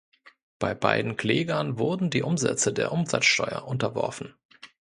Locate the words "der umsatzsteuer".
2.73-3.65